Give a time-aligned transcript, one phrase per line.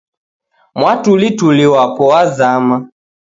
[0.75, 2.89] Mwatulituli wapo wazama